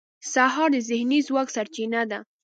سهار 0.33 0.69
د 0.73 0.77
ذهني 0.89 1.19
ځواک 1.27 1.47
سرچینه 1.55 2.01
ده. 2.11 2.19